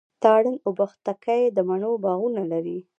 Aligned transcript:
تارڼ 0.23 0.43
اوبښتکۍ 0.67 1.41
د 1.55 1.57
مڼو 1.67 1.91
باغونه 2.03 2.41
لري. 2.51 2.79